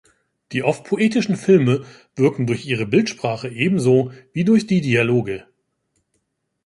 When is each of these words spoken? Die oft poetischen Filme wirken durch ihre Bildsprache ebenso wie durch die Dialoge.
Die 0.51 0.63
oft 0.63 0.83
poetischen 0.85 1.35
Filme 1.35 1.85
wirken 2.15 2.47
durch 2.47 2.65
ihre 2.65 2.87
Bildsprache 2.87 3.49
ebenso 3.49 4.11
wie 4.33 4.43
durch 4.43 4.65
die 4.65 4.81
Dialoge. 4.81 5.45